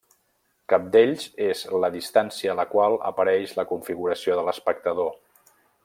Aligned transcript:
Cap 0.71 0.85
d'ells 0.95 1.25
és 1.47 1.61
la 1.83 1.91
distància 1.97 2.55
a 2.55 2.57
la 2.61 2.65
qual 2.73 2.97
apareix 3.11 3.55
la 3.61 3.67
configuració 3.75 4.39
de 4.41 4.49
l'espectador. 4.49 5.15